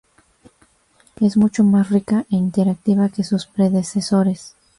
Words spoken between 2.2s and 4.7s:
e interactiva que sus predecesores.